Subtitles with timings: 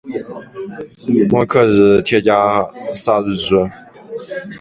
[1.31, 2.63] 我可以添加
[2.95, 3.55] 什么语句？